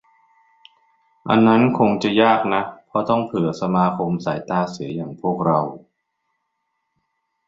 [1.29, 5.59] อันนั้นคงจะยากนะ เพราะต้องเผื่อสมาคมสายตาเสียอย่างพวกเรา